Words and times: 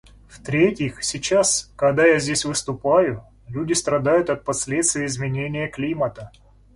В-третьих, 0.27 1.03
сейчас, 1.03 1.71
когда 1.75 2.07
я 2.07 2.17
здесь 2.17 2.43
выступаю, 2.43 3.23
люди 3.47 3.73
страдают 3.73 4.31
от 4.31 4.43
последствий 4.43 5.05
изменения 5.05 5.67
климата. 5.67 6.31